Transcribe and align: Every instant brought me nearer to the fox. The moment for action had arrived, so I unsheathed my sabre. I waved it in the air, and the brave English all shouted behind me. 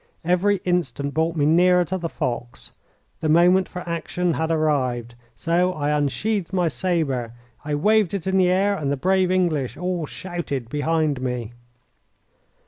Every 0.25 0.61
instant 0.65 1.13
brought 1.13 1.35
me 1.35 1.45
nearer 1.45 1.85
to 1.85 1.97
the 1.99 2.09
fox. 2.09 2.71
The 3.19 3.29
moment 3.29 3.69
for 3.69 3.87
action 3.87 4.33
had 4.33 4.49
arrived, 4.49 5.13
so 5.35 5.73
I 5.73 5.91
unsheathed 5.91 6.51
my 6.51 6.69
sabre. 6.69 7.33
I 7.63 7.75
waved 7.75 8.15
it 8.15 8.25
in 8.25 8.37
the 8.39 8.49
air, 8.49 8.73
and 8.75 8.91
the 8.91 8.97
brave 8.97 9.29
English 9.29 9.77
all 9.77 10.07
shouted 10.07 10.69
behind 10.69 11.21
me. 11.21 11.53